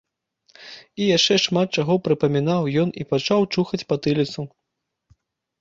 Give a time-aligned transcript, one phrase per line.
[1.01, 4.39] І яшчэ шмат чаго прыпамінаў ён і пачаў чухаць патыліцу.